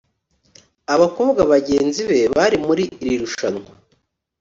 Abakobwa 0.93 1.41
bagenzi 1.51 2.01
be 2.09 2.19
bari 2.35 2.57
muri 2.67 2.83
iri 3.03 3.15
rushanwa 3.21 3.69